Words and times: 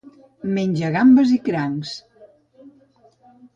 Menja 0.55 0.89
gambes 0.95 1.35
i 1.37 1.37
crancs. 1.49 1.93